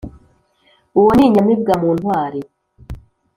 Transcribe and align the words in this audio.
Uwo 0.99 1.11
ni 1.17 1.23
inyamibwa 1.27 1.73
mu 1.81 1.89
ntwari 1.97 2.41